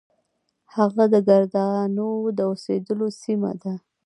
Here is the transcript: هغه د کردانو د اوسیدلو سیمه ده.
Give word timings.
هغه 0.75 1.03
د 1.13 1.15
کردانو 1.27 2.09
د 2.37 2.39
اوسیدلو 2.49 3.07
سیمه 3.21 3.51
ده. 3.61 3.73